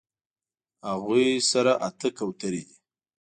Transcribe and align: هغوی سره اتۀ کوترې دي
هغوی 0.89 1.27
سره 1.51 1.73
اتۀ 1.87 2.09
کوترې 2.17 2.61
دي 2.67 2.75